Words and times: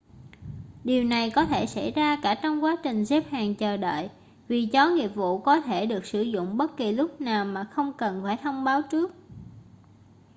điều 0.83 1.03
này 1.03 1.29
có 1.29 1.45
thể 1.45 1.65
xảy 1.65 1.91
ra 1.91 2.17
cả 2.23 2.35
trong 2.43 2.63
quá 2.63 2.75
trình 2.83 3.05
xếp 3.05 3.23
hàng 3.31 3.55
chờ 3.55 3.77
đợi 3.77 4.09
vì 4.47 4.69
chó 4.73 4.89
nghiệp 4.89 5.07
vụ 5.07 5.39
có 5.39 5.61
thể 5.61 5.85
được 5.85 6.05
sử 6.05 6.21
dụng 6.21 6.57
bất 6.57 6.77
kỳ 6.77 6.91
lúc 6.91 7.21
nào 7.21 7.45
mà 7.45 7.63
không 7.63 7.93
cần 7.97 8.21
phải 8.23 8.37
thông 8.43 8.63
báo 8.63 8.81
trước 8.91 9.11